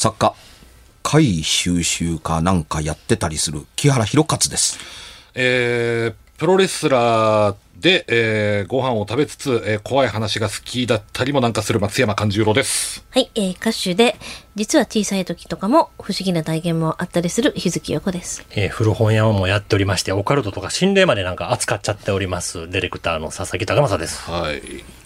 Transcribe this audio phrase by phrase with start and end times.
[0.00, 0.34] 作家、
[1.02, 4.78] 怪収集かなんかやってたりする木原博勝です。
[5.34, 13.04] えー、プロレスラーで、えー、ご飯を食べつつ、えー、怖い話が好きだったりもなんかする松山勘十郎です。
[13.10, 14.16] はい、えー、歌手で、
[14.54, 18.46] 実は小さい時とかも不思議な体験もあったりする日月陽子です。
[18.52, 24.30] えー古本屋もやっておりまして、オカルトとか心霊までなんか扱っちゃっております、ディレクターの佐々木高正です。
[24.30, 24.62] はい。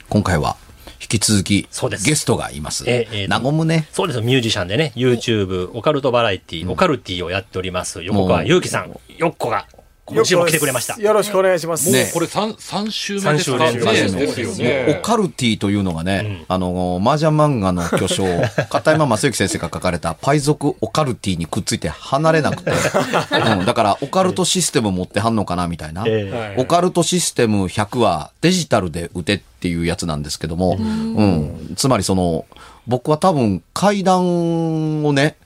[0.09, 0.57] 今回は、
[1.01, 2.05] 引き続き、そうです。
[2.05, 2.85] ゲストがいます。
[2.89, 3.29] ええええ。
[3.29, 3.89] なごむね。
[3.93, 9.67] そうです、ミュージシャンでね、YouTube、オカルトバラエティ、オカルティをやっております、横川祐希さん、よっこが、
[10.07, 11.01] 今週も来てくれました。
[11.01, 11.91] よろしくお願いします。
[11.91, 13.59] ねもうこれ三三週目ですか？
[13.59, 15.01] 三週目ねですよオね。
[15.03, 18.25] カルティというのがね、あの、麻雀漫画の巨匠、
[18.69, 22.71] 片山正幸先生が書かれたパイ族オカルティにくっついて離れなくて、
[23.51, 26.05] うん、だからオカルトシステム持ってはんのかなみたいな。
[26.07, 31.75] えオカルトシステム100はデジタルで打てっていうやつなんですけども、うん。
[31.77, 32.45] つまりその、
[32.87, 35.37] 僕は多分階段をね、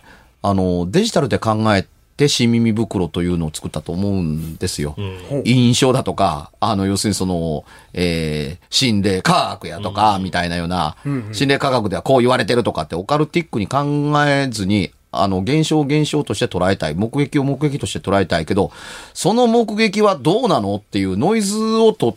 [0.42, 1.88] あの、デジタルで考えて
[2.26, 4.96] 新耳袋というのを作ったと思うんですよ。
[5.44, 10.96] 印象だとか、あの、要するにその、えー、心霊科学やとか、みたいなような、
[11.32, 16.94] 心霊科学ではこう言われてるとかってオカルティックに考えずに、あの、現象を現象として捉えたい。
[16.94, 18.72] 目撃を目撃として捉えたいけど、
[19.14, 22.16] その目撃はどうなのっていうノイズを取っ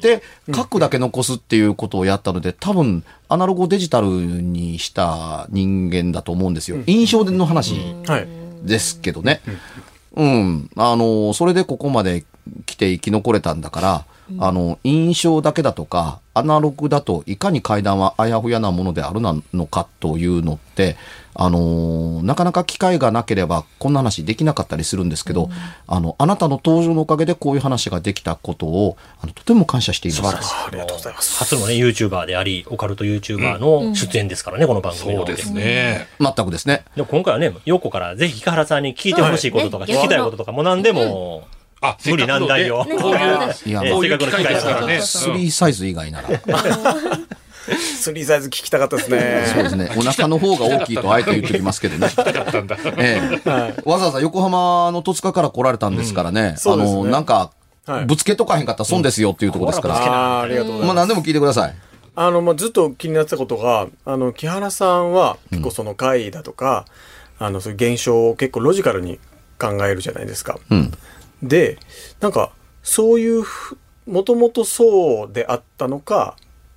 [0.00, 0.22] て、
[0.54, 6.78] 書くだけ残すっていうことをやったので、多分、アナログをデジタルにした人間だと思うんですよ。
[6.86, 7.74] 印象の話
[8.06, 8.41] はい。
[8.62, 9.40] ですけどね。
[10.14, 10.70] うん。
[10.76, 12.24] あの、それでここまで
[12.66, 14.04] 来て生き残れたんだから、
[14.40, 20.96] あの、印象だけだとか、アナログだといかに階段はあやふやなものであるなのかというのって、
[21.34, 25.50] あのなかなか機会がなければこんな話できなかったりするんですけど、
[25.86, 30.54] あの、あなたの登場のおかげでこういう話ができたことを、あの、とても感謝しています。
[30.66, 31.38] ありがとうございます。
[31.38, 35.26] 初のね、YouTuber であり、オカルト YouTuber の出演ですからね、この番組の。
[35.26, 36.06] そうですね。
[36.18, 36.84] 全くですね。
[36.96, 41.46] でも今回はね、ヨコからぜひ木原さんに聞いてほしいこととか、はい聞きたいこととか、もう何でも、
[41.82, 42.84] あ、無理難題を。
[42.84, 45.00] せっかくのねこういう、いや、えーもうこういう機会ですからね。
[45.02, 46.28] スリーサイズ以外なら。
[48.00, 49.44] スリーサイズ聞きたかったですね。
[49.52, 49.90] そうですね。
[49.96, 52.08] お腹の方が大きいとあえて言っておきますけどね。
[52.98, 53.50] ええ
[53.84, 56.56] わざわざ横浜の戸塚から来られたんですからね。
[56.64, 57.52] あの、なんか
[57.86, 59.96] はい、ぶつけとかへんかったら損ですよっていうところですから。
[59.96, 60.86] あーありがとうございます。
[60.86, 61.74] まあ何でも聞いてください。
[62.14, 66.84] あの、まあ、ずっと気になってたことが、あの、木原さんは結構その怪異だとか、
[67.38, 69.18] あの、そういう現象を結構ロジカルに
[69.58, 70.58] 考えるじゃないですか。
[71.42, 71.48] うん。
[71.48, 71.78] で、
[72.20, 72.50] なんか、
[72.82, 73.76] そういうふ、
[74.06, 76.36] もともとそうであったのか、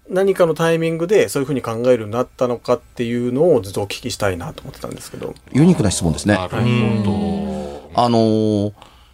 [0.10, 5.34] 何かのタイミングでそういうふうに考えるようになったのかっていうのをずっとお聞きしたいなと思ってたんですけど。
[5.52, 6.36] ユニークな質問ですね。
[6.36, 8.74] なるほあのー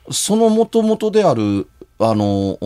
[0.10, 1.68] その元々である、
[2.00, 2.58] あの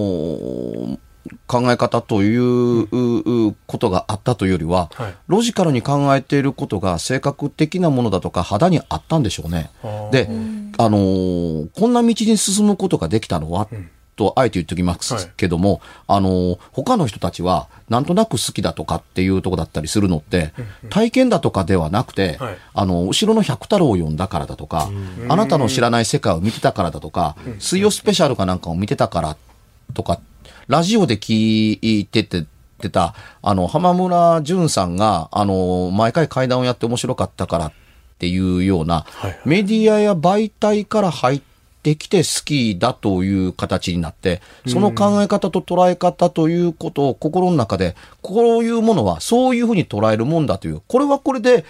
[1.48, 9.70] 考え方ということがあったというよりは、はいロジカルに考えていることが性格的なものだとか肌にあったんでしょうね。
[10.12, 10.30] で、
[10.78, 13.68] あのーこんな道に進むことができたのは、
[14.16, 20.54] とあえて言っておきますけども、あのー他の人たちはなんとなく好きだとかっていうとこだったりするのって、
[20.90, 22.58] 体験だとかではなくて、はい。
[22.74, 24.90] あの、後ろの百太郎を読んだからだとか、
[25.30, 29.38] あなたの知らない世界を見てたからだとか、水曜スペシャルかなんかを見てたから
[29.94, 30.20] とか、
[30.68, 32.46] ラジオで聞いてて、
[32.82, 37.76] てた、あの、浜村淳さんが、あの、毎回会談をやって面白かったからって
[38.28, 41.42] いうような、はいメディアや媒体から入っ
[41.84, 51.66] てきて好きだという形になって、その考え方と捉え方ということを心の中で、こういうものはそういうふうに捉えるもんだという、これはこれで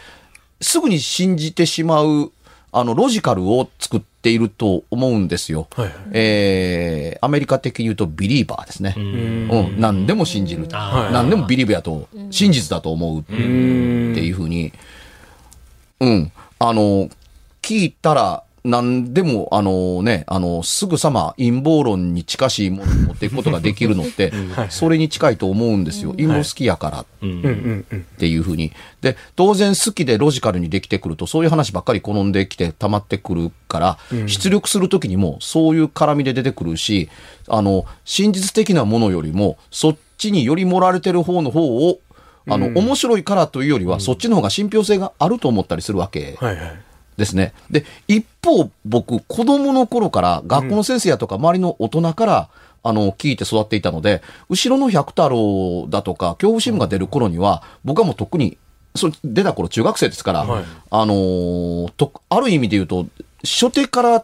[0.62, 2.32] すぐに信じてしまう、
[2.72, 5.68] あの、ロジカルを作っていると思うんですよ。
[5.76, 8.94] はいはいえーアメリカ的に言うとビリーバーですね。
[8.98, 9.80] うん。
[9.80, 10.68] 何でも信じる。
[10.70, 14.72] 何でもビリーブやと、真実だと思うっていうふうに、
[16.00, 16.32] うん。
[16.60, 17.10] あの、
[17.62, 24.34] 聞いたら、何でも、あのね、あの、すぐさま陰謀論に近しいものに持っていくことができるのって、
[24.70, 26.12] それに近いと思うんですよ。
[26.12, 27.02] 陰謀好きやから。
[27.02, 27.06] っ
[28.18, 28.72] ていうふうに。
[29.02, 37.10] で、当然好きでロジカルにできてくると、そういう話ばっかり好んできて溜まってくるから、出力するときにもそういう絡みで出てくるし、
[37.48, 42.00] あの、真実的なものよりも、そっちにより盛られてる方の方を、
[42.48, 46.80] あの、面白いからというよりは、そっちの方が信憑性があると思ったりするわけはいはい。
[47.18, 47.54] ですね。
[47.72, 52.50] で、一方、僕、子供の頃から、学校の先生やとか、周りの大人から、
[52.84, 58.58] あの、聞いて育っていたので、後ろの百太郎だとか、恐怖新聞が出る頃には、僕はもう特に、
[58.96, 63.08] そ出た頃中学生ですから、はいあのーと、ある意味で言うと、
[63.44, 64.24] 初手から、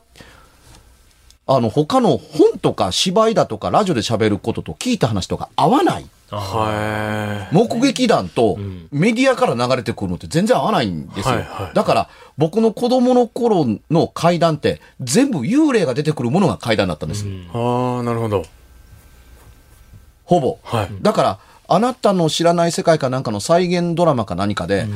[1.47, 6.05] あの、他の本とか芝居だとかラジオで喋ることと聞いた話とか合わない。
[6.37, 8.57] は目撃談と
[8.91, 11.35] メディアから流れてくるのって全然合わないんですよ。
[11.35, 17.27] はいはいだから僕の子供の頃の怪談って全部幽霊が出てくるものが怪談だったんです。
[17.27, 17.49] い。
[17.53, 18.43] ああ、なるほど。
[20.25, 20.57] ほぼ。
[20.63, 20.89] はい。
[21.01, 24.87] だから、あなたの知らない世界かなんかの再現ドラマか何かで、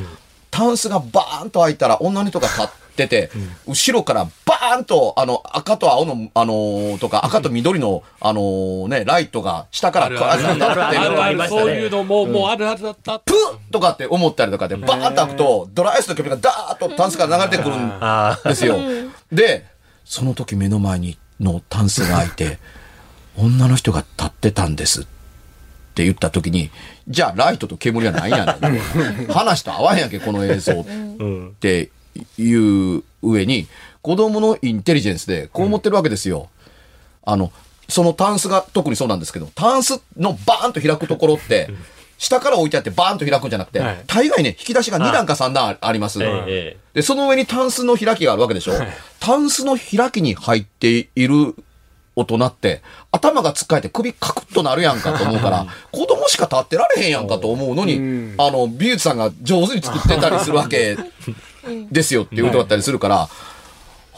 [0.56, 2.66] タンスがバーンと開いたら女の人が立っ
[2.96, 3.30] てて、
[3.66, 13.18] 後ろからバーンと、あの、赤と青の、あのーとか、赤と緑の、あのーね、ライトが下からこうあるあるそういうのも、もうあるあるだった。
[13.18, 18.00] プッとかって思ったりとかで、バーンと開くと、ドライアイスの煙がダーッとタンスから流れてくるん。
[18.44, 18.78] ですよ。
[19.30, 19.66] で、
[20.06, 22.58] その時目の前にのタンスが開いて、
[23.36, 25.15] 女の人が立ってたんですって
[26.04, 26.70] 言った時に、
[27.08, 29.26] じゃあライトと煙はないやねん。
[29.32, 30.84] 話と合わへんやんけ、この映像っ
[31.60, 31.90] て
[32.38, 33.66] いう上に、
[34.02, 36.48] 子供のインテリジェンスでこう思ってるわけですよ。
[37.24, 37.52] あの、
[37.88, 41.70] そのタンスが特にそうなんですけど、タンスのバーンと開くところって、
[42.18, 46.22] 下から置いてあってバーンと開くんじゃなくて、はい大概ね、引き出しが2段か3段あります。
[46.22, 48.72] ええで、その上にタンスの開きがあるわけでしょ、
[49.20, 51.54] タンスの開きに入っている
[52.16, 52.82] 大人って、
[53.12, 58.34] 頭がつっかえて首カクッとなるやんかと思うから、 子供しか立ってられへんやんかと思うのに、うん。
[58.38, 60.96] あの、美術さんが上手に作ってたりするわけ
[61.90, 63.28] ですよっていうことだったりするから、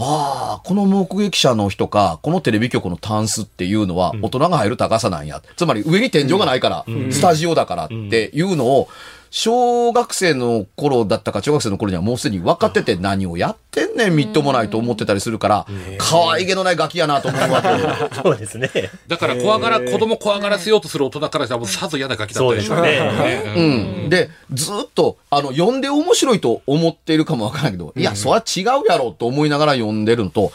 [0.00, 5.42] ああ、この目撃者の人か、このテレビ局のタンスっていうのは大人が入る高さなんや。
[5.56, 8.88] つまり上に天井がないから、スタジオだからっていうのを、
[9.30, 15.66] 小学生の頃だったか中学生の頃にはもうすでに分かってて何をやってんねんみっともないと思ってたりするから、
[15.98, 17.76] 可愛げのないガキやなと思うわけよ。
[18.22, 18.70] そうですね。
[19.06, 23.54] だから怖がら、子供怖がらせようとする大人からしたらもうさぞ嫌なガキだったでしょうね。
[23.56, 24.08] うん。
[24.08, 30.52] で、ずっと、あの、読んで面白いと思っているかもわからないけど、いや、それは違うやろと思いながら読んでるのと、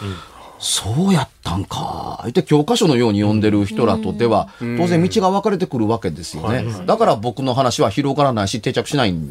[0.64, 2.20] そうやったんか。
[2.24, 6.66] 言って教科書のように読んでる人らとでは、当然道が分かれてくるわけですよね。
[6.86, 9.30] だから僕の話は広がらないし定着しないん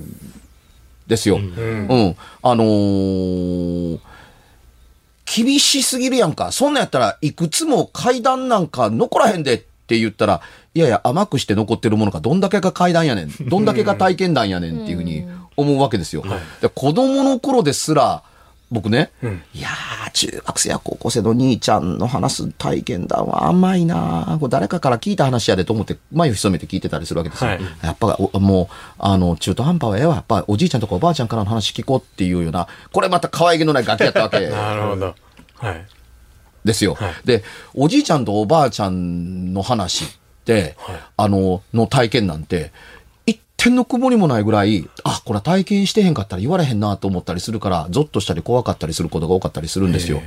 [1.06, 1.36] ですよ。
[1.36, 2.16] うん。
[2.42, 3.98] あのー
[5.34, 6.52] 厳しすぎるやんか。
[6.52, 10.42] そんなんやったらいくつも階段なんか残らへんでって言ったら、
[10.74, 13.30] いやいや甘くして残ってるものがどんだけが階段やねん。
[13.48, 15.26] どんだけが体験談やねんっていうふうに
[15.56, 16.22] 思うわけですよ。
[16.60, 18.22] で子供の頃ですら、
[18.72, 19.10] 僕ね、
[19.52, 27.50] いやー、中学生や高校生の兄ちゃんの話す体験談は甘いなーこれ誰かから聞いた話やでと思って、眉を潜めて聞いてたりするわけですよ。
[27.50, 30.14] はいやっぱおもう、あの、中途半端はええわ。
[30.14, 34.40] やっぱおじいちゃんとかおばあちゃんからの話聞こうっていうような、これまた可愛げのないガキやったわけ。
[34.48, 35.14] なるほど。
[35.56, 35.86] はい。
[36.64, 36.94] ですよ。
[36.94, 37.44] はいで、
[37.74, 40.08] おじいちゃんとおばあちゃんの話っ
[40.44, 40.76] て、
[41.16, 42.91] あの、の体験なんて、一
[43.62, 50.20] 点の曇りもないぐらい、あ、これは体験してへんかったら言われへんなと思ったりするから、ゾッとしたり怖かったりすることが多かったりするんですよ。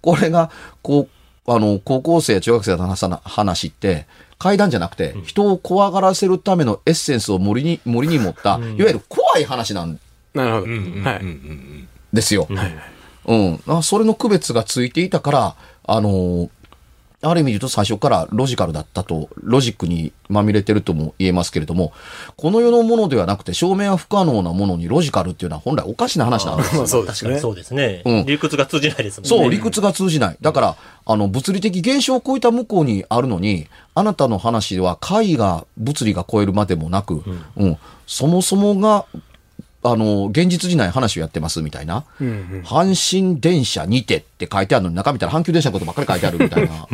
[0.00, 0.48] これが、
[0.80, 1.08] こ
[1.46, 4.06] う、あの、高校生、中学生の話な話って、
[4.38, 9.98] 階段じゃなくて、人を怖がらせるためのエッセンスを森に、森に持った、いわゆる怖い話なん
[10.32, 10.66] なるほど。
[11.10, 11.20] はい。
[11.20, 12.46] うんですよ。
[13.26, 13.60] うん。
[13.66, 16.48] あそれの区別がついていたから、あのー
[17.22, 21.92] ある意味で言うと最初からロジカルだったと、ロジックにまみれてるとも言えますけれども、
[22.36, 26.78] この世のものではなくて証明は不可能なものにロジカルっていうのは本来おかしな話なんですよ。
[26.82, 27.30] まあそうですね。
[27.30, 28.02] 確かにそうですね。
[28.04, 29.36] うん理屈が通じないですもんね。
[29.36, 30.36] そう、理屈が通じない。
[30.40, 30.76] だから、
[31.06, 37.22] あの、物理的現象を超えた向こうにあるのに、あなたの話は解が、物理が超えるまでもなく、
[37.56, 39.06] うん、そもそもが、
[39.84, 42.04] あの、現実にない話をやってますみたいな。
[42.20, 42.62] うんうん。
[42.64, 46.86] 阪神電車にてって書いてあるのに中見たら阪急電車のことばっかり書いてあるみたいな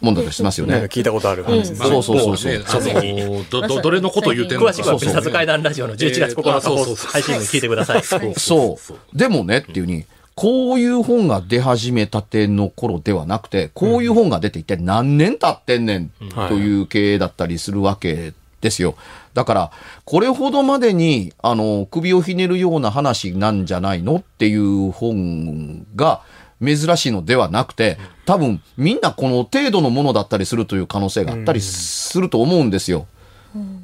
[0.00, 0.76] もんだとしてますよね。
[0.90, 8.02] 聞いたことある話ですまあそうそうそうそうもねあのど、ど、どれのこと言うてんのか詳しくは、別冊怪談ラジオの11月9日えーあそうそうそう配信分聞いてください。
[8.34, 8.78] そ
[9.14, 9.16] う。
[9.16, 10.04] でもねっていうに、
[10.34, 16.10] こういう本が出始めたての頃ではなくて、こういう本が出て一体何年経ってんねん
[16.48, 18.94] という経営だったりするわけですよ。
[19.34, 19.70] だから、
[20.04, 26.22] これほどまでに、あの、首をひねるような話なんじゃないのっていう本が、
[26.62, 33.06] 珍しいのではなくて、多分みんなこの程度のものだったりするという可能性があったりすると思うんですよ。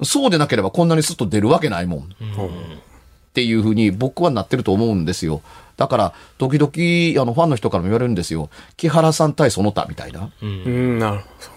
[0.02, 2.00] そうでなければこんなにスッと出るわけないもん。
[2.00, 2.02] っ
[3.32, 5.42] ていうふうに僕はなってると思うんですよ。
[5.76, 8.48] だから、時々、あの、ファンの人からも言われるんですよ。
[8.78, 10.30] 木原さん対その他みたいな。
[10.40, 11.55] うん、なるほど。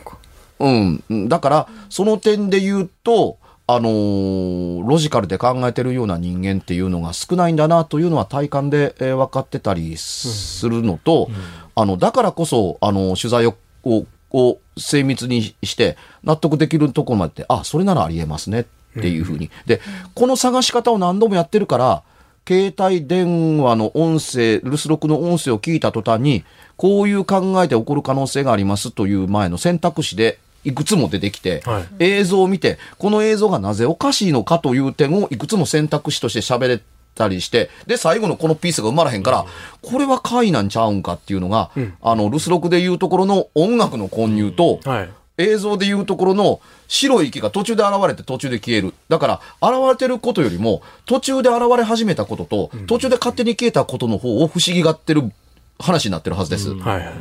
[0.60, 1.30] そうん。
[1.30, 3.38] だから、その点で言うと、
[3.68, 11.30] あのーロジカルで考えてるような人間っていうのが少ないんだなというのは体感で、えー分かってたりするのと、
[11.76, 18.66] あの、だからこそ、あの、取材を、をを精密にして納得できるところまで、あ、それならありえますねっ
[19.02, 19.50] ていうふうに。
[19.66, 19.82] で、
[20.14, 22.04] この探し方を何度もやってるから、
[22.48, 26.44] 携帯電話の音声、留守録の音声を聞いた途端に、
[26.78, 36.82] こういう考えで起こる可能性がありますという前の選択肢でいくつも出てきて、はい映像を見て、この映像がなぜおかしいのかという点をいくつも選択肢として喋れ
[37.16, 39.46] たりして、で、最後のこのピースが生まれへんから、
[39.82, 45.10] これは怪なんちゃうんかっていうのが、あの、留守録で言うところの音楽の混入と、はい。
[45.40, 48.94] 映像で言うところの白い息が途中で現れて途中で消える。
[49.08, 49.28] だか
[49.62, 55.32] ら、現れてることよりも、途中で現れ始めたことと、途中で勝手に消えたことの方を不思議がってる
[55.80, 56.72] 話になってるはずです。
[56.72, 56.80] うん。
[56.80, 57.14] はい。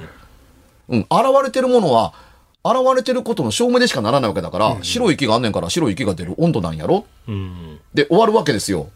[0.90, 1.04] 現
[1.44, 2.12] れてるものは、
[2.64, 7.06] 現れてることの証明でしかならないわけだから、白い息があんねんから白い息が出る温度なんやろ？
[7.28, 7.78] うん。
[7.94, 8.88] で、終わるわけですよ。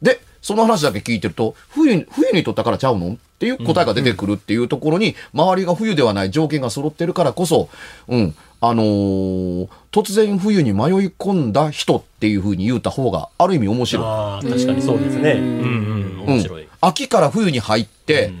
[0.00, 3.14] で、その話だけ聞いてると、冬に、冬に取ったからちゃうの？
[3.14, 7.68] っていう答えが出てくるっていうところに、周りが冬ではない条件が揃ってるからこそ、
[8.08, 14.04] うん、あのー突然冬に迷い込んだ人っていうふうに言うた方が、ある意味面白い。
[14.04, 15.32] ああ、確かにそうですね。
[15.32, 16.24] うんうん。
[16.26, 16.68] 面白い。
[16.80, 18.32] 秋から冬に入って、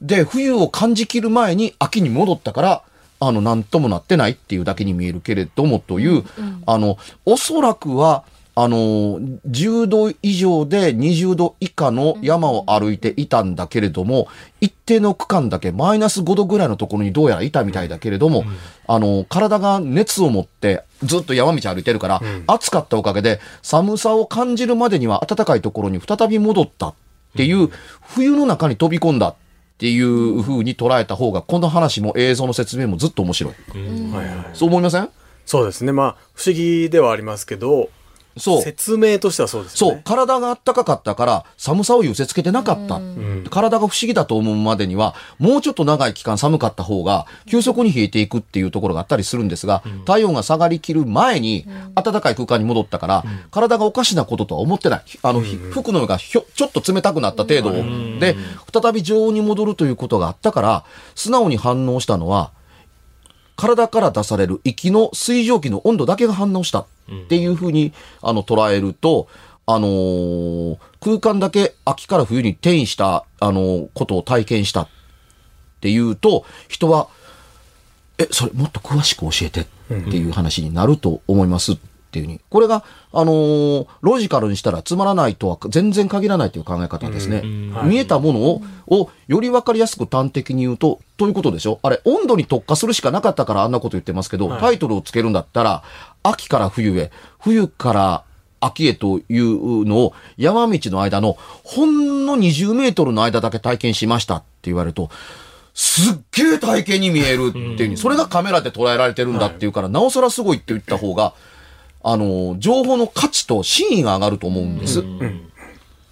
[0.00, 2.82] で、冬を感じきる前に秋に戻ったから、
[3.20, 6.24] あの、なんともなってないっていうだけに見えるけれどもという、
[6.66, 8.24] あの、おそらくは、
[8.56, 14.28] あの、10度以上で20度以下の山を歩いていたんだけれども、
[14.60, 18.44] 一定の区間だけマイナス5度ぐらいのところにどうやらいたみたいだけれども、
[18.86, 26.94] あの、体が熱を持ってずっと山道歩いてるから、暑かったおかげで寒さを感じるまでには暖かいところに再び戻ったっ
[27.36, 27.70] ていう、
[28.02, 29.34] 冬の中に飛び込んだ
[29.80, 33.54] っていう風に捉えた方が、この話も映像の説明もずっと面白い。
[34.12, 34.50] はいはい。
[34.52, 35.08] そう思いません？
[35.46, 35.92] そうですね。
[35.92, 37.88] まあ、不思議ではありますけど、
[38.40, 38.62] そう。
[38.62, 39.94] 説明としてはそうですよね。。
[39.96, 43.00] そう体が暖かかったから、寒さを寄せ付けてなかった。
[43.50, 55.02] 体が不思議だと思うまでには、もうちょっと長い期間寒かった方が、急速に冷えていくっていうところがあったりするんですが、体温が下がりきる前に、暖かい空間に戻ったから、体がおかしなこととは思ってない。
[55.22, 58.36] あの、服の上がひょちょっと冷たくなった程度で、
[58.72, 62.52] 再び常温に戻るということがあったから、素直に反応したのは、
[63.60, 66.86] 体から出される息の水蒸気の温度だけが反応したっ
[67.28, 69.28] ていうふうに、あの捉えると、
[69.66, 74.88] あのー空間だけ秋から冬に転移した、あのーことを体験したっ
[75.82, 77.08] ていうと、人は、
[78.16, 81.76] え、それもっと詳しく教えてっていう話になると思います。
[82.10, 82.40] っていうふうに。
[82.50, 87.42] これが、あのーロジカルにしたらつまらないとは全然限らないという考え方ですね。
[87.84, 91.78] 見えたものを、をより分かりやすく端的に言うと、ということでしょ？
[91.82, 95.82] あれ、温度に特化するしかなかったからあんなこと言ってますけど、タイトルをつけるんだったら、
[96.24, 98.24] 秋から冬へ、冬から
[98.60, 105.08] 秋へというのを山道の間のほんの20メートルの間だけ体験しましたって言われると、
[105.72, 111.32] すっげえ体験に見えるっていうふうに、それがカメラで捉えられてるんだっていうから、なおさらすごいって言った方が、
[112.02, 115.00] あの、情報の価値と真意が上がると思うんです。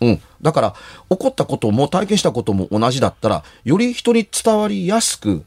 [0.00, 0.22] うん。
[0.42, 0.74] だから、
[1.10, 5.44] 起こったことも体験したことも同じだったら、より人に伝わりやすく、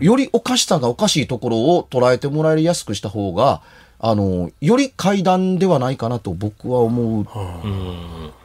[0.00, 3.62] よりおかしさがおかしいところを捉えてもらいやすくした方が、
[4.04, 7.26] あの、より階段ではないかなと僕は思う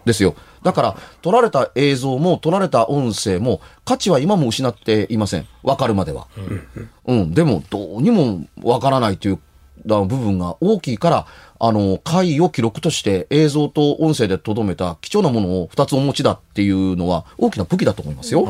[0.05, 0.35] ですよ。
[0.63, 5.47] だから、撮られた映像も撮られた音声も価値は今も失っていません。
[5.63, 6.27] わかるまでは。
[7.05, 7.33] うん。
[7.33, 9.39] でも、どうにもわからないという
[9.85, 11.27] 部分が大きいから、
[11.59, 18.45] あの、回を記録として映像と音声で留めた貴重なものを2つお持ちだっていうのは大きな武器だと思いますよ。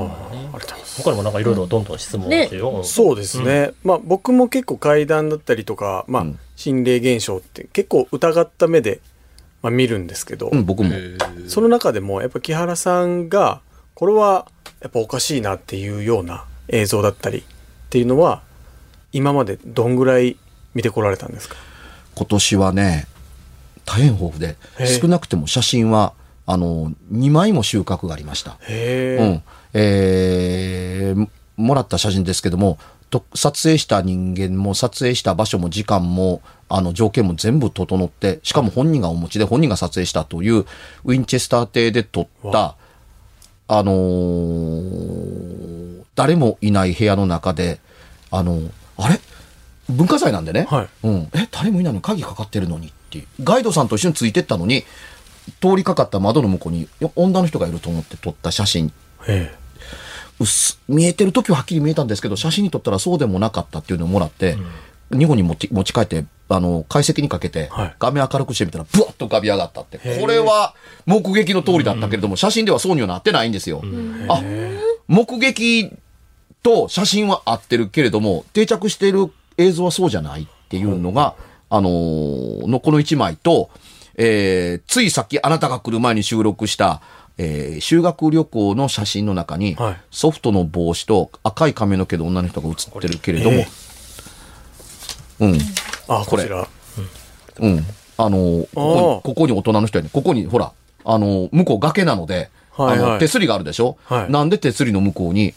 [0.97, 2.83] 他にもなんかいろいろどんどん質問ねしてよ。
[2.83, 3.71] そうですね。
[3.83, 8.99] まあ僕も結構怪談だったりとか、まあうん心霊現象って結構疑った目で、
[9.61, 10.91] まあ、見るんですけど、うん、僕も。
[11.47, 13.61] その中でもやっぱ木原さんが、
[13.93, 14.47] これは
[14.81, 17.43] やっぱおかしいなっていうような映像だったりっ
[17.89, 18.41] ていうのは、
[19.13, 20.35] 今までどんぐらい
[20.73, 21.55] 見てこられたんですか？
[22.15, 23.07] 今年はね、
[23.85, 24.55] 大変豊富で、
[24.87, 26.13] 少なくても写真は、
[26.45, 28.57] あの、2枚も収穫がありました。
[28.71, 29.43] うん。
[29.73, 32.77] えーもらった写真ですけども、
[33.09, 42.75] と撮影した人間も撮影した場所も時間も、あの、条件も全部整って、しかも本人がお持ちで本人が撮影したという、ウィンチェスター邸で撮った、
[43.69, 47.79] あのー誰もいない部屋の中で、
[48.31, 48.59] あの
[48.97, 49.19] あれ？
[49.89, 50.67] 文化財なんでね。
[50.69, 51.29] はいうん。
[51.33, 53.25] え、誰もいないのに鍵かかってるのにって。
[53.43, 54.83] ガイドさんと一緒についてったのに、
[55.61, 58.91] 通りかかった窓の向こうによ女の人がいると思って撮った写真。
[60.87, 64.57] 見えてる時ははっきり見えたんですけど、写真に撮ったらそうでもなかったっていうのをもらって、
[65.11, 69.97] 日本に持ち持ち帰って、あの、解析にかけてはい、画面明るくしてみたら、ブワッと浮かび上がったって。
[69.97, 70.75] これは
[71.05, 73.81] 目撃の通りだったけれども、写真ではそうにはなってないんですよ。
[74.27, 74.43] あ、
[75.07, 75.91] 目撃
[76.61, 81.35] と写真は合ってるけれども、定着している映像はそうじゃないっていうのが、
[81.69, 83.69] あのーのこの1枚と、
[84.15, 87.01] えーついさっきあなたが来る前に収録した、
[87.37, 93.67] えー修学旅行の写真の中に、はいソフトの帽子と赤い髪の毛の女の人が写ってるけれども、え
[95.39, 95.57] うん。
[96.07, 96.67] あ、これこ。
[97.59, 97.85] うん。
[98.17, 100.09] あの、ここに、ここに大人の人やね。
[100.11, 100.71] ここに、ほら、
[101.05, 105.53] あの、向こう崖なので、はいはいあの、手すりがあるでしょ、はいなんで手すりの向こうに、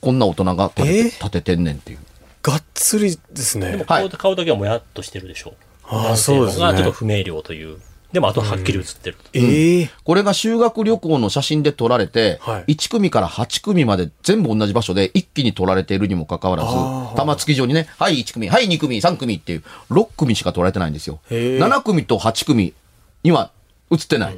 [0.00, 1.98] こんな大人が立ててんねんっていう。
[2.42, 3.84] がっつりですねでも。
[3.86, 5.54] はい顔顔だけはもやっとしてるでしょ。
[5.84, 6.64] ああ、男性のそうですね。
[6.64, 7.78] がちょっと不明瞭という。
[8.12, 9.30] でもあとははっきり映ってると。
[9.32, 21.20] ええこれが修学旅行の写真で撮られて、はい1組から8組まで全部同じ場所で一気に撮られているにもかかわらずあー、玉突き上にね、はい1組、はい2組、3組っていう、6組しか撮られてないんですよ。
[21.30, 22.74] へー7組と8組
[23.22, 23.50] には
[23.90, 24.36] 映ってない。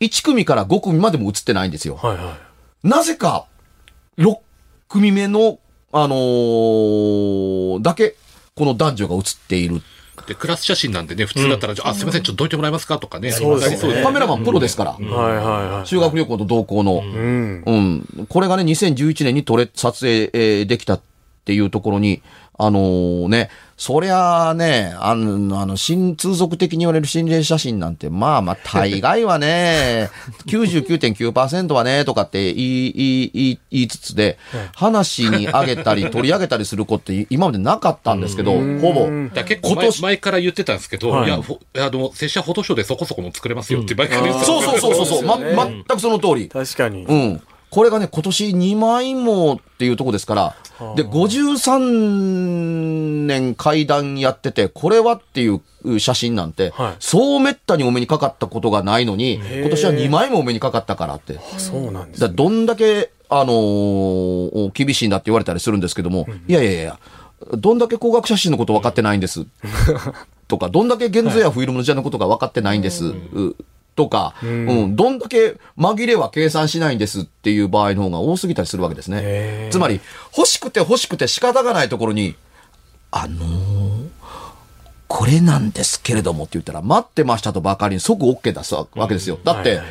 [0.00, 1.96] 1組から5組までも映ってないんですよ。
[2.02, 2.36] はいは
[2.82, 3.46] なぜか、
[4.18, 4.38] 6
[4.88, 5.60] 組目の、
[5.92, 8.16] あのーだけ、
[8.54, 9.82] この男女が映っている。
[10.26, 13.32] で、クラス写真なんでね、普通だったら、あ、すいません、ちょっとどいてもらえますかとかね。
[13.32, 14.96] そうですねカメラマンプロですから。
[14.98, 15.04] い。
[15.04, 15.86] はいはいはい。
[15.86, 17.02] 修学旅行と同行の。
[17.04, 17.62] うん。
[17.66, 17.72] う
[18.22, 18.26] ん。
[18.28, 21.00] これがね、2011年に撮れ、撮影、えーできたっ
[21.44, 22.22] ていうところに、
[22.58, 23.50] あのーね、
[23.82, 30.08] そりゃあね、あの、あの、新、通俗的に言われる心霊写真なんて、まあまあ、大概はね、
[30.46, 34.38] 99.9%はね、とかって言い、言い、言い、言いつつで、
[34.76, 39.08] 話に上げたり、取り上げたりする子って今までなかったんですけど、ほぼ。
[39.44, 46.48] 結構前前から言ってたんですけど、はいい、や、ほあの、拙者フォトショーでそこそこの作れますよって前から言ってたんそうですそうそうそうそう、ま、全くその通り。
[46.48, 47.02] 確かに。
[47.02, 47.42] うん。
[47.72, 50.54] これがね、今年2枚もっていうとこですから、
[50.96, 55.60] で、53年階段やってて、これはっていう
[55.98, 61.38] 写真なんて、はいそうめったにお目にかかったことがないのに、ー今年は2枚もお目にかかったからって。
[61.38, 62.28] あそうなんですね。
[62.28, 66.98] だどんだけ、あのー厳しいんだって言われたりするんですけども、いやいやいや、
[67.56, 69.46] どんだけ光学写真のこと分かってないんです。
[70.48, 73.06] とか、どんだけ現像やフィルムの時代のことが分かってないんです。
[73.06, 73.56] う
[73.94, 79.68] とか、うん、どんだけ紛れは計算しないんですっていう場合の方が多すぎたりするわけですね。
[79.70, 80.00] つまり、
[80.36, 82.34] 欲しくて欲しくて仕方がないところに、
[83.10, 83.92] あのー
[85.12, 89.38] これなんですけれどもって言ったら、待ってましたとばかりに即 OK 出すわけですよ。
[89.44, 89.82] だって、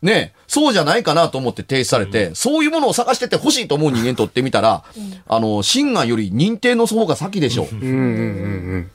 [0.00, 4.82] ねそうじゃないかなと思って提出されて、そういうものを探してて欲しいと思う人間にとってみたら、
[5.28, 7.68] あの、心眼より認定の方が先でしょ。
[7.70, 8.90] うんうんうんうん。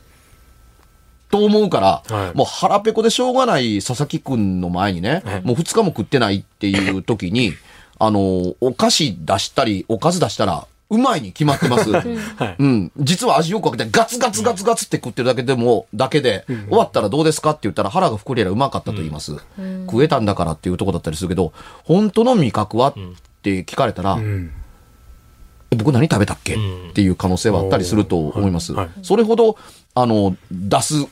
[1.29, 7.53] と思うから、はいもう腹ペコでしょうがない佐々木くんの前にね、はいもう二日も食ってないっていう時に、
[7.99, 11.91] あの、お菓子出したり、おかず出したら、うまいに決まってます。
[11.91, 12.55] はい。
[12.57, 12.91] うん。
[12.97, 19.35] 実は味よくかけてガツガツガツガツって食ってるだけでも、だけで、終わったらどうですかって言ったら腹が膨れりゃうまかったと言います。
[19.85, 22.93] 食えたんだからっていうとこだったりするけど、本当の味覚はっ
[23.43, 24.51] て聞かれたら、うん。
[25.71, 28.73] え僕何食べたっけ、んっていう可能性はあったりすると思います。
[28.73, 29.57] はいはいそれほど、
[29.93, 31.07] あの、出す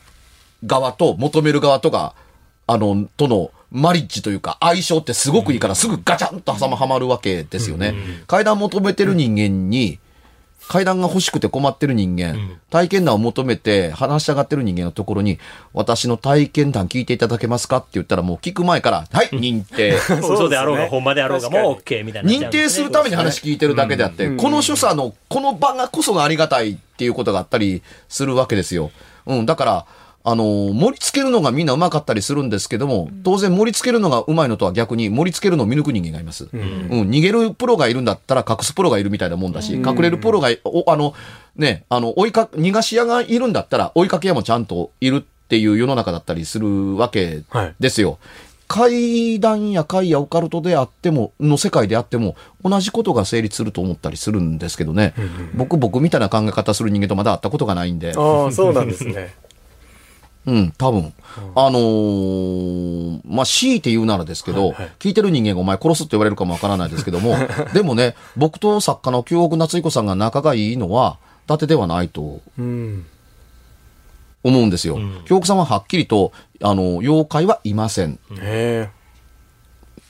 [0.66, 2.14] 側と求める側とか、
[2.68, 7.96] あの、とのマリッジというか相性ってすごくいいからすぐガチャンと挟まはまるわけですよね。
[8.28, 10.00] 階段求めてる人間に、
[10.68, 15.40] 階段が欲しくて困ってる人間、体験談を求めて話したがってる人間のところに、
[15.74, 19.98] 私の体験談聞いていただけますかって言ったらもう聞く前から、はい、認定。
[20.20, 22.30] 嘘であろうが、ほんまであろうが、もう確 OK みたいな。
[22.30, 28.92] 認定するために話聞いてるだけであって、この所作の、この場がこそがありがたいっていうことがあったりするわけですよ。
[29.26, 29.86] うん、だから、
[30.30, 36.50] あのー盛り付けるのがみんなうまかったりするんですけども、当然盛り付けるのがうまいのとは逆に盛り付けるのを見抜く人間がいます。
[36.52, 41.14] うん、逃げるプロがいるんだったら隠すプロがいるみたいなもんだし、隠れるプロがい、おあの、
[41.56, 48.20] ね、あの、追いか、逃がし屋がいるんだったら追いかけ屋もちゃんといるっていう世の中だったりするわけはいですよ。
[48.68, 52.36] 怪談や怪やオカルトであっても、の世界であっても、
[52.66, 55.14] 同じことが成立すると思ったりするんですけどね。
[55.56, 58.14] 僕、僕みたいな考え方する人間とまだ会ったことがないんで。
[58.18, 59.34] ああ、そうなんですね。
[60.48, 61.14] うん、多分。
[61.56, 67.36] あのーまあ、強いて言うならですけど、はいはい聞いてる人間がお前殺すって言われるかもわからないですけども、
[67.74, 73.06] でもね、僕と作家の京極夏彦さんが仲がいいのは、伊達ではないとうん。
[74.44, 74.98] 思うんですよ。
[75.26, 76.32] 京極さんははっきりと、
[76.62, 78.18] あの、妖怪はいません。
[78.32, 78.90] あるい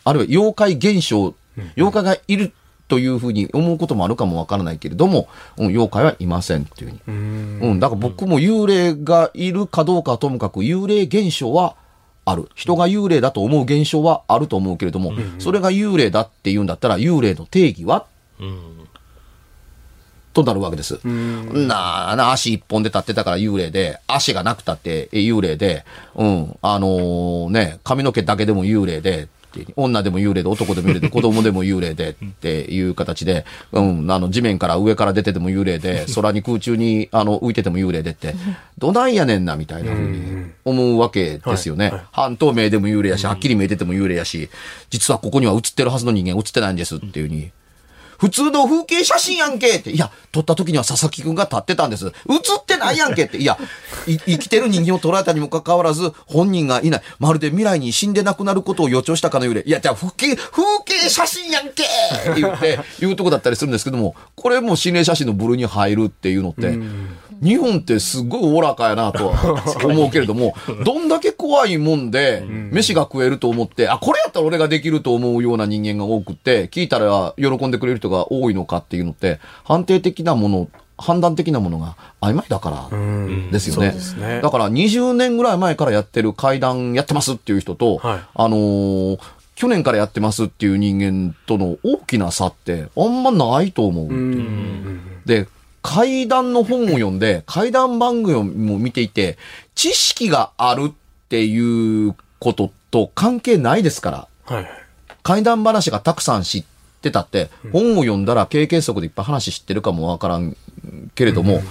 [0.03, 1.33] は妖怪現象、
[1.75, 2.53] 妖怪がいる
[2.87, 7.01] というふうに思うこともあるかもわからないけれども、うん、妖怪はいませんっていうふうに。
[7.07, 7.59] うん。
[7.61, 11.75] うん、だから僕も幽霊がいるかどうかはともかく幽霊現象は
[12.23, 12.49] ある。
[12.55, 18.05] 人が幽霊だと思う現象はあると思うけれども、それが幽霊だって言うんだったら幽霊の定義は？
[18.39, 18.87] うん。
[20.33, 20.99] となるわけです。
[21.03, 21.67] うん。
[21.67, 25.83] なあな、足一本で立ってたから幽霊で、足がなくたってえ幽霊で、
[26.15, 29.29] うん、あのーね、髪の毛だけでも幽霊で、
[29.75, 38.35] 女でも幽霊で、男でも幽霊で、子供でも幽霊でっていう形で、うん、あの、地面から上から出てても幽霊で、空に空中に、あの、浮いてても幽霊でって、
[38.77, 41.91] どないやねんな、みたいなふうに思うわけですよね。
[42.11, 44.49] 半透明でも幽霊やし、はっきり見えてても幽霊やし、
[44.89, 47.51] 実はここには映ってるはずの人間映ってないんですっていうふうに。
[48.17, 49.91] 普通の風景写真やんけって。
[49.91, 52.07] いや、撮った時には佐々木くんが立ってたんです。
[52.07, 52.13] 映っ
[52.65, 53.37] てないやんけって。
[53.37, 53.57] いや、
[54.07, 57.01] い生きてる人間を捉えたにもかかわらず、本人がいない。
[57.19, 66.77] まるで未来に死んで亡くなることを予兆したかのようで、いや、じゃあ風景、風景写真やんけって言って、言うとこだったりするんですけども、これも心霊写真の部類に入るっていうのって、
[67.41, 83.95] 日本ってすごいおおらかやなとは 思うけれども、どんだけ怖いもんで、飯が食えると思って、あ、これやったら俺ができると思うような人間が多くって、聞いたら喜んでくれる人が多いのかっていうのって、判定的なもの、判断的なものが曖昧だからですよね。
[84.19, 84.41] ね。
[84.41, 88.19] だから20年ぐらい前からやってる階段やってますっていう人と、はい。
[88.33, 89.19] あのー
[89.57, 94.05] 去年からやってますっていう人間との大きな差ってあんまないと思う。
[94.05, 94.99] うん。
[95.25, 95.47] で、
[95.81, 99.37] 怪談の本を読んで、怪談番組も見ていて、
[99.75, 100.93] 知識があるっ
[101.29, 104.27] ていうことと関係ないですから。
[104.45, 104.71] はいはい。
[105.23, 106.63] 怪談話がたくさん知っ
[107.01, 110.55] てたって、本を読んだら経験則でいっぱい話知ってるかもわからん
[111.15, 111.61] けれども、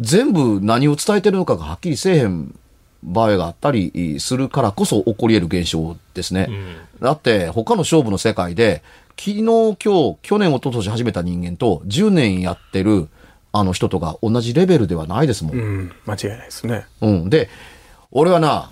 [0.00, 2.54] 全部何を伝えてるのかがはっきりせえへん
[3.02, 6.48] 場合があったりするからこそ起こり得る現象ですね。
[7.00, 8.82] だって他の勝負の世界で、
[9.16, 13.08] 昨日、今日、去年、一昨年始めた人間と10年やってる
[13.52, 15.56] あの人とが同じレベルではないですもん。
[15.56, 15.92] うん。
[16.06, 16.86] 間違いないですね。
[17.00, 17.30] うん。
[17.30, 17.48] で、
[18.10, 18.70] 俺はな、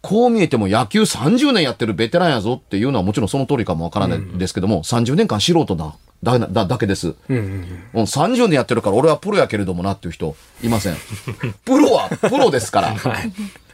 [0.00, 7.14] こう見えても野球30年やってるベテランやぞっていうのはもちろんその通りかもわからないですけども、30年間素人だ、だ、だ、だけです。
[7.28, 7.80] うんうんうん。
[7.94, 10.96] うん、30年やってるから俺はプロやけれどもなっていう人いません。
[11.64, 12.96] プロはプロですから。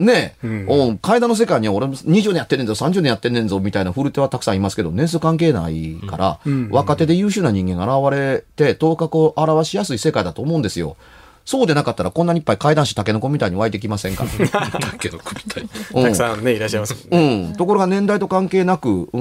[0.00, 10.96] ねえ、うん、階段の世界には俺も20年やってんねんぞ、30年やってんねんぞ、みたいな古手はたくさんいますけど、年数関係ないから、若手で優秀な人間が現れて、頭角を表しやすい世界だと思うんですよ。
[11.44, 14.24] そうでなかったらこんなにいっぱい階段師タケノコみたいに湧いてきませんか？
[14.24, 14.30] ら。
[14.78, 15.62] だけど首たい。
[15.62, 15.66] う
[16.00, 17.46] んたくさんね、いらっしゃいますもんね。
[17.48, 17.56] うん。
[17.56, 19.20] ところが年代と関係なく、うー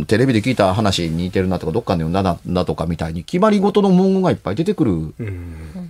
[0.00, 5.14] ん、テレビで聞いた話に似てるなとか、どっかで読んだなだとかみたいに、決まり事の文言がいっぱい出てくる、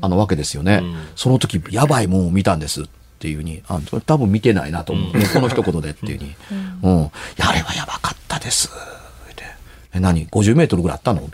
[0.01, 0.83] あのわけですよね。
[1.15, 2.87] その時、やばいもんを見たんですっ
[3.19, 5.13] ていうに、あ、多分見てないなと思う。
[5.13, 6.35] この一言でっていうに。
[6.83, 7.01] うん。
[7.03, 8.71] いやあれはやばかったです。
[9.95, 11.23] え、何 ?50 メートルぐらいあったの？
[11.23, 11.25] い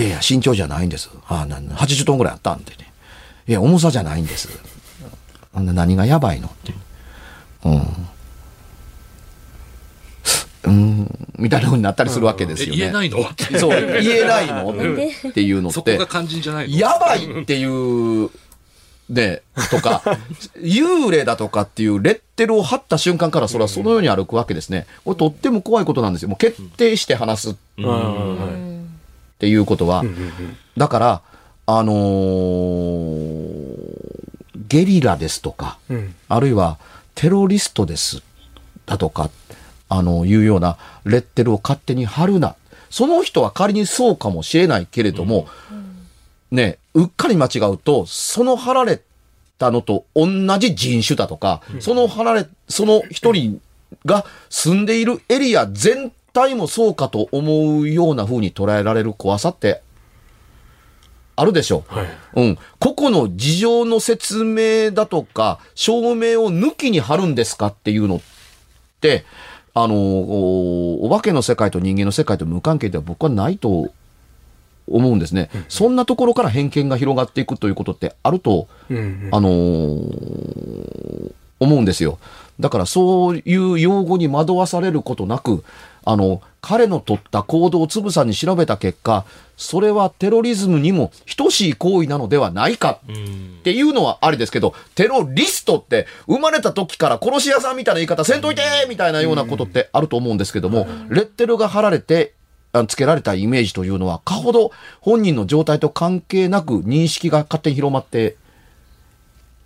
[0.00, 1.10] やいや、身長じゃないんです。
[1.28, 2.92] あな80トンぐらいあったんでね。
[3.46, 4.48] いや、重さじゃないんです。
[5.52, 6.74] あんな何がやばいのって。
[7.64, 8.08] うん。
[10.64, 12.76] うん、みたいな風になったりするわけですよね。
[12.76, 13.20] え言えないの？
[13.20, 13.58] って。
[13.58, 14.70] そう、言えないの？
[14.70, 16.76] っていうのってそこが、肝心じゃないの？
[16.76, 18.30] やばいっていう、
[19.10, 20.02] ね、とか、
[20.56, 24.86] 幽霊だとかっていうレッテルを貼った瞬間からそれはそのように歩くわけですね。
[25.04, 26.30] これとっても怖いことなんですよ。
[26.30, 28.73] もう決定して話すっうんはい
[29.38, 30.04] ていうことは。
[30.76, 31.22] だから、
[31.66, 33.84] あのー
[34.66, 36.78] ゲリラですとか、うんあるいは
[37.14, 38.22] テロリストです
[38.86, 39.30] だとか、
[39.88, 42.56] あの、いうようなレッテルを勝手に貼るな。
[42.90, 45.46] その人は仮にそうかもしれないけれども、
[46.50, 49.00] ね、うっかり間違うと、その貼られ
[49.58, 50.26] たのと同
[50.58, 53.60] じ人種だとか、その貼られ、その一人
[54.04, 59.80] が住んでいるエリア全体もそうかと思うような風に捉えられる怖さって
[61.36, 61.94] あるでしょう。
[61.94, 62.06] はい。
[62.34, 62.58] うん。
[62.78, 68.20] 個々の事情の説明だとか、証明を抜きに貼るんですかっていうのっ
[69.00, 69.24] て、
[69.74, 73.90] あの、おお化けの世界と人間の世界と無関係では僕はないと
[74.86, 75.50] 思うんですね。
[75.68, 79.28] そんなところから偏見が広がっていくということってあると、うんうん。
[79.32, 82.18] あのー思うんですよ。
[82.60, 85.64] だからそういう用語に惑わされることなく、
[86.04, 89.24] あの、彼の取った行動をつぶさに調べた結果、
[89.56, 102.34] それはテロリズムにも等しい行為なのではないかっていうのはありですけど、テロリストって生まれた時から殺し屋さんみたいな言い方せんといてみたいなようなことってあると思うんですけども、レッテルが貼られて、
[102.88, 108.36] つけられたイメージというのは、かほど本人の状態と関係なく認識が勝手に広まって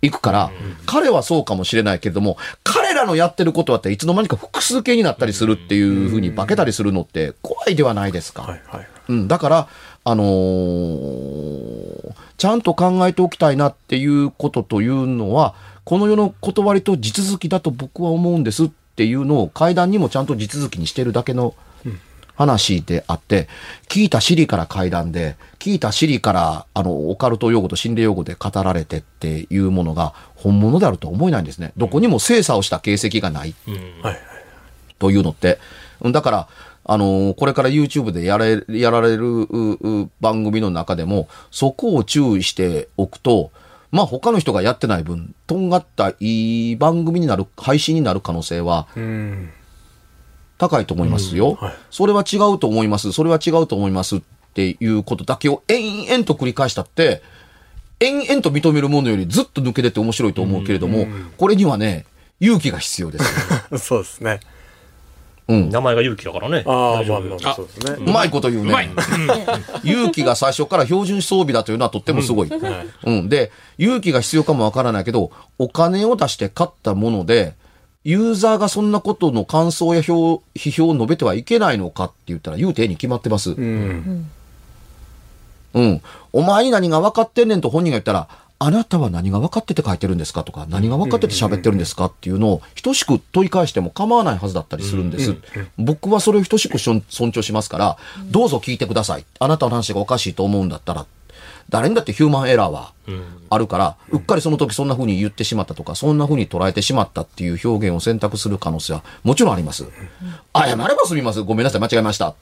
[0.01, 0.51] いくから、
[0.85, 8.43] 彼はそうかもしれないけれども、彼らのやってることはっていつの間にか複数形になったりするっていうふうに化けたりするのって怖いではないですか。
[8.43, 8.87] はいはい。
[9.09, 9.67] うん、だから、
[10.03, 11.49] あのー
[12.39, 21.53] ちゃんと考えておきたいなっていうことというのは、この世の断りと地続きだと僕は思うんですっていうのを階段にもちゃんと地続きにしてるだけの
[22.39, 23.49] 話であって、
[23.89, 31.73] 聞いたシリから階段で、聞いたシリから、あの、オカルト用語と心霊用語で語られてっていうものが本物であるとは思えないんですね。
[31.75, 33.53] どこにも精査をした形跡がない。
[34.99, 35.59] というのって。
[36.01, 36.47] うんだから、
[36.85, 39.47] あのーこれから YouTube でやれ、やられる
[40.21, 43.51] 番組の中でも、そこを注意しておくと、
[43.91, 49.51] まあ他の人がやってない分、とんがったいい番組になる、配信になる可能性はうん。
[50.59, 51.53] 高いと思いますよ。
[51.53, 53.11] はいそれは違うと思います。
[53.11, 54.21] それは違うと思いますっ
[54.53, 57.23] ていうことだけを延々と繰り返したって、
[57.99, 62.05] 延々と認めるものよりずっと抜け出て面白いと思うけれども、これにはね、
[62.39, 63.25] 勇気が必要です。
[63.79, 64.39] そうですね。
[65.47, 65.69] うん。
[65.69, 66.63] 名前が勇気だからね。
[66.65, 68.05] ああ、そうですね。
[68.05, 68.91] うまいこと言うね。
[69.83, 72.49] 勇気が最初から標準装備だというのはとってもすごい。
[72.49, 72.61] はい。
[73.03, 73.29] うん。
[73.29, 77.55] で、勇気が必要かもわからないけど、お金を出して買ったもので、
[78.05, 83.51] ユーザーがそんなことの感想や評批評を述べてはいけないのかって言ったら言うてええに決まってます。
[83.51, 84.29] うん。
[85.73, 86.01] うん。
[86.31, 88.27] お前に何が分かってんねんと本人が言ったら、
[88.61, 95.35] あなたは何が分かってて書いてるんですかとか、何が分かってて喋ってるんですかっていうのを等しく問い返しても構わないはずだったりするんです。
[95.77, 99.25] 僕はそれを等しく尊尊重しますから、どうぞ聞いてください。
[99.39, 101.05] あなたの話がおかしいと思うんだったら、
[101.69, 102.93] 誰にだってヒューマンエラーは
[103.49, 109.85] あるから、うっかりその時そんな風に言ってしまったとか、そんな風に捉えてしまったっていう表現を選択する可能性はもちろんあります。
[110.55, 111.41] 謝れば済みます。
[111.43, 112.29] ごめんなさい、間違えました。
[112.29, 112.35] っ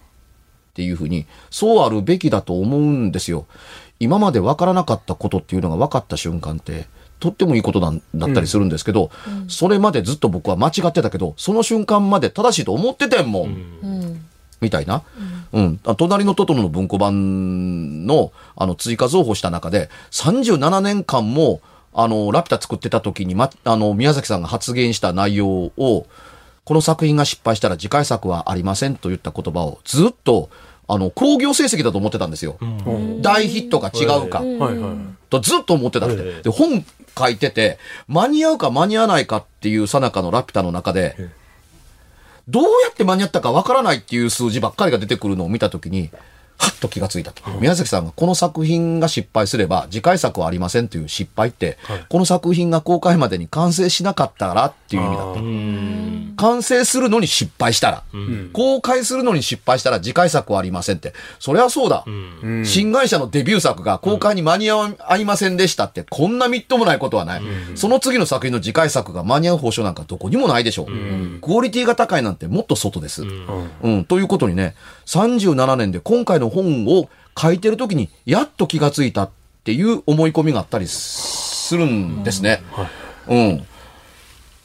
[0.74, 3.46] ていうふうに、そうあるべきだと思うんですよ。
[4.00, 6.88] 今まで分からなかったことっていうのが分かった瞬間って、
[7.20, 9.10] とってもいいことなんだったりするんですけど、
[9.48, 13.50] それまでずっと僕は間違ってたけど、その瞬間まで正しいと思っててんもん。
[13.50, 14.26] うん。
[14.62, 15.04] みたいな。
[15.54, 15.80] うん。
[15.86, 21.62] あ隣のトトロの文庫版の、あの、追加増補した中で、37年間も、
[21.94, 26.06] あの、ラピュタ作ってた時に、ま、あの、宮崎さんが発言した内容を、
[26.64, 30.50] この作品が失敗したら次回作はありませんと言った言葉をずっと、
[30.88, 32.58] あの、工業成績だと思ってたんですよ。
[33.22, 34.44] 大ヒットが違うか。
[35.30, 36.22] とずっと思ってたくて。
[36.24, 36.86] ええで、本
[37.18, 41.16] 書いてて、間に合うか間に合わないかっていうさなかのラピュタの中で、
[42.48, 46.12] どうやって間に合ったかわからないっていう数字ばっかりが出てくるのを見たときに、
[46.58, 47.44] はっと気がついたと。
[47.60, 51.78] 宮崎さんがこの作品が失敗すれば次回作はありませんという失敗って、
[52.10, 56.44] この作品が公開までに完成しなかったからっていう意味だった。
[56.44, 58.04] 完成するのに失敗したら、
[58.54, 61.14] 公開するのに失敗したら次回作はありませんって。
[61.40, 62.06] そりゃそうだ。
[62.64, 67.42] 新会社のデビュー作が公開に間に合いませんでしたって、こんなみっともないことはない。
[67.76, 71.40] その次の作品の次回作が間に合う保証なんかどこにもないでしょう。
[71.40, 73.24] クオリティが高いなんてもっと外です。
[73.24, 74.76] うん、ということにね、
[75.08, 79.30] 37年で今回の本を書いてる時にやっと気がついたっ
[79.64, 82.62] ていう思い込みがあったりするんですね。
[83.28, 83.68] うん。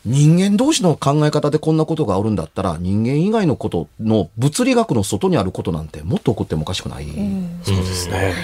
[0.04, 7.06] 人間同士の考え方でこんなことがあるんだったら、人間以外のことの物理学の外にあることなんてもっと起こってもおかしくない。
[7.62, 8.34] そうですね。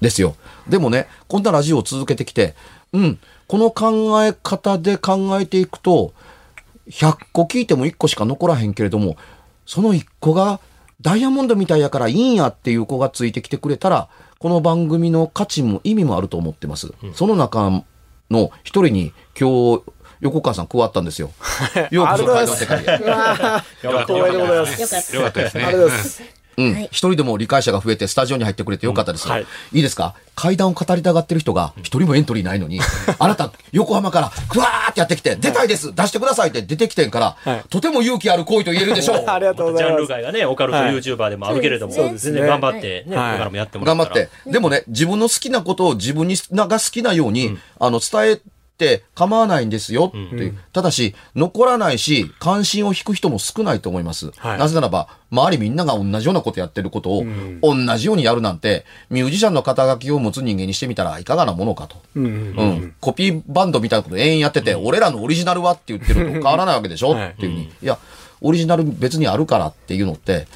[0.00, 0.34] ですよ。
[0.68, 2.54] でもね、こんなラジオを続けてきて、
[2.92, 6.12] うん、この考え方で考えていくと、
[6.88, 9.16] 100個聞いても1個しか残らへんけれども、
[9.66, 10.60] その1個が
[11.00, 14.08] ダイヤモンドみたいやからいいんやっていう子がついてきてくれたら、
[14.40, 16.92] この番組の価値も意味もあると思ってます。
[17.14, 17.84] その中
[18.30, 19.82] の一人に今日、
[20.20, 21.30] 横川さん加わったんですよ。
[21.92, 22.82] ようこそ会の世界へ。
[22.82, 24.80] 光栄でございます。
[24.80, 25.16] よかった。
[25.16, 26.37] よかったですねありがとうございます。
[26.58, 26.72] うん。
[26.74, 29.26] はい一人でも理解者が増えてスタジオに入ってくれてよかったです。
[29.26, 30.14] うんはいいいですか？
[30.34, 32.78] 階段を語りたがってる人が一人もエントリーないのに、
[33.18, 39.24] あなた、横浜から、ぐわーってやってきて、出たいです出してくださいって出てきてんから、はいとても勇気ある行為と言えるでしょう。
[39.26, 40.00] ありがとうごジャンざいます。
[40.02, 44.08] ル外がね、オカルトはい YouTuber でもあるけれども、そうですね全然頑張ってね、こはいれからもやってもらったら。
[44.10, 44.50] 頑張って。
[44.52, 48.40] でもね、自分の好きなことを自分にが好きなように、あの、伝え
[48.78, 50.58] て構わないんですよっていう。
[50.72, 54.30] ただし、残らないし、関心を引く人も少ないと思います。
[54.36, 57.24] はいなぜならば、周りみんなが同じようなことやってることを、
[57.60, 61.96] 同じようにやるなんて、ミュージシャンの肩書きを持つ人間にしてみたらいかがなものかと。
[62.14, 62.94] うんうんうん。
[63.00, 67.64] コピーバンドみたいなこと延々やってて、俺らのオリジナルはって言ってると変わらないわけでしょ、 はいっていうふうに。
[67.64, 67.98] いや、
[68.40, 70.46] オリジナル別にあるからっていうのって、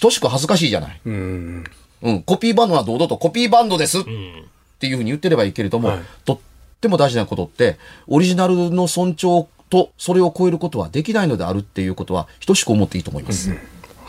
[0.00, 1.00] 等しく恥ずかしいじゃない。
[1.04, 1.64] うん。
[2.02, 4.04] うん、コピーバンドは堂々とコピーバンドですっ
[4.80, 6.40] ていうふうに言ってればいいけれども、はいと
[6.82, 13.50] っても大事なことって、オリジナルの尊重とそれを超えることはできないのであるっていうことは等しく思っていいと思います。
[13.50, 13.62] わか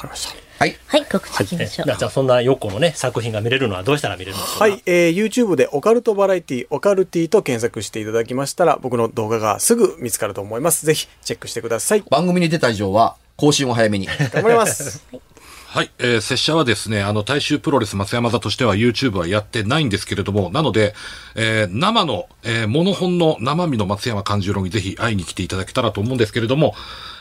[0.04, 0.36] りました。
[0.58, 0.76] はい。
[0.88, 1.96] はい、告知いきましょう。
[1.98, 4.64] じゃあ、そんなヨッコのね、作品が見れるのはどうしたら見れるんでしょうか？
[4.64, 10.86] はい、えー、YouTube でオカルトバラエティ、オカルティと検索していただきましたら、僕の動画がすぐ見つかると思います。
[10.86, 12.04] ぜひ、チェックしてください。
[12.10, 14.08] 番組に出た以上は、更新を早めに。
[14.08, 15.06] 頑張ります。
[15.12, 15.22] はい、
[15.74, 20.94] はいえー、拙者はですね、あの、大衆プロレス松山座としては YouTube はやってないんですけれども、なので、
[21.34, 26.76] えー、生の、えー、モノ本の生身の松山勘十郎にぜひ会いに来ていただけたらと思うんですけれども、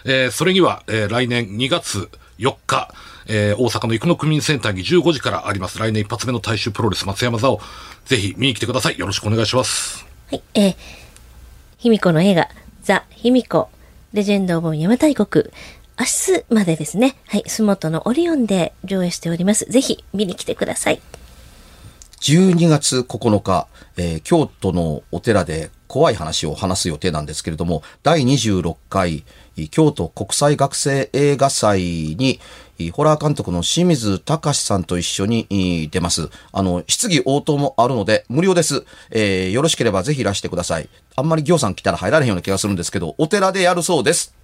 [0.04, 2.92] えー、それには、えー、来年2月4日、
[3.26, 7.60] えー、大阪の生野区民センターに15時からあります、来年一発目の大衆プロレス松山座を、
[8.04, 8.98] ぜひ見に来てください。
[8.98, 10.04] よろしくお願いします。
[10.30, 10.76] はい、えー、
[11.78, 12.50] 卑弥呼の映画、
[12.82, 13.70] ザ・卑弥呼、
[14.12, 15.46] レジェンド・オブ・邪馬台国、
[15.98, 19.66] 明日までですね、はい、洲本のオリオンで上映しております。
[19.66, 21.00] ぜひ見に来てください。
[22.20, 29.24] 12月9日、えー京都のお寺で怖い話を話す予定なんですけれども、第26回
[29.70, 32.40] 京都国際学生映画祭に、
[32.92, 36.31] ホラー監督の清水隆さんと一緒に出ます。
[36.52, 38.87] あの、質疑応答もあるので、無料です。
[39.11, 40.88] えー、よろしければぜひいらしてください。
[41.14, 44.35] あんまり行さん来たら入られへんような気がするんですけど、お寺でやるそうです。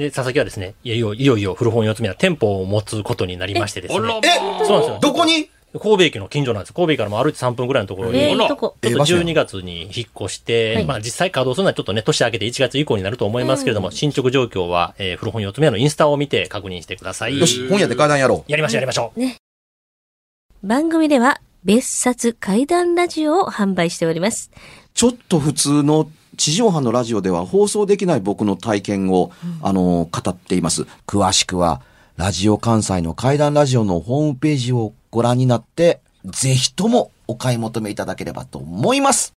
[0.00, 4.00] で、佐々木はですね、いよいよ、いよいよ古本四つ目は店舗を持つことになりましてですね。
[4.00, 4.98] えそうなんですよ。
[5.00, 5.50] どこに？
[5.72, 6.74] 神戸駅の近所なんです。
[6.74, 17.38] 神戸駅からも歩いて3分ぐらいのところに、えー、ちょっと12月に引っ越して、はいまあ実際稼働するのはちょっとね、年明けて1月以降になると思いますけれども、進捗状況は、えー古本四つ目のインスタを見て確認してください。
[17.38, 18.50] よし、本屋で階段やろう。
[18.50, 20.66] やりましょう、やりましょう。
[20.66, 24.50] 番組では別冊怪談ラジオを販売しております。
[24.92, 30.86] ちょっと普通の地上波のラジオでは放送できない僕の体験を、あの、語っています。
[31.06, 31.82] 詳しくは、
[32.16, 39.34] ラジオ関西の怪談ラジオのホームページをご覧になって、ぜひともお買い求めいただければと思います。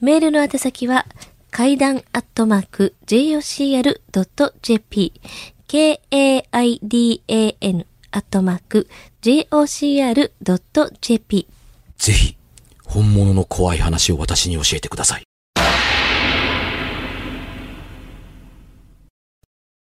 [0.00, 1.06] メールの宛先は、
[1.50, 5.12] 階段アットマーク jocr.jp
[5.66, 6.86] k-a-i-d-a-n
[8.12, 8.86] アットマーク
[9.22, 10.28] jocr.jp
[11.98, 12.36] ぜひ、
[12.84, 15.24] 本物の怖い話を私に教えてください。